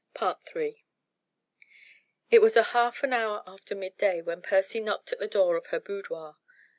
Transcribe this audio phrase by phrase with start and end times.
[0.19, 0.83] III
[2.31, 5.79] It was half an hour after midday when Percy knocked at the door of her
[5.79, 6.37] boudoir.